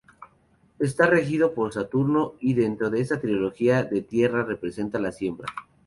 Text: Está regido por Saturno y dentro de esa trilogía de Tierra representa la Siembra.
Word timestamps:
Está 0.79 1.05
regido 1.05 1.53
por 1.53 1.71
Saturno 1.73 2.33
y 2.39 2.55
dentro 2.55 2.89
de 2.89 3.01
esa 3.01 3.21
trilogía 3.21 3.83
de 3.83 4.01
Tierra 4.01 4.43
representa 4.43 4.97
la 4.97 5.11
Siembra. 5.11 5.47